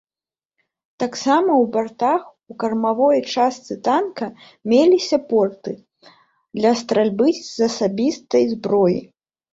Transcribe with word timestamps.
Таксама 1.01 1.51
ў 1.57 1.65
бартах 1.75 2.23
у 2.53 2.55
кармавой 2.63 3.21
частцы 3.35 3.77
танка 3.89 4.29
меліся 4.73 5.17
порты 5.29 5.73
для 6.61 6.71
стральбы 6.81 7.27
з 7.55 7.69
асабістай 7.71 8.43
зброі. 8.57 8.99